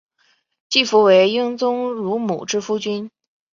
[0.67, 3.11] 季福为英宗乳母之夫君。